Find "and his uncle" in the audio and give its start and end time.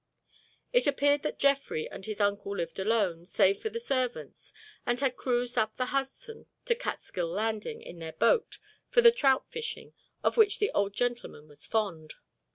1.87-2.57